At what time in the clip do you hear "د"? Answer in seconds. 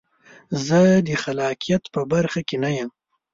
1.07-1.09